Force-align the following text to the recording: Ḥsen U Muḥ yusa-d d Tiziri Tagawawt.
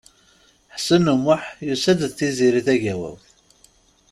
Ḥsen 0.75 1.11
U 1.13 1.15
Muḥ 1.23 1.43
yusa-d 1.67 2.01
d 2.09 2.13
Tiziri 2.17 2.61
Tagawawt. 2.67 3.25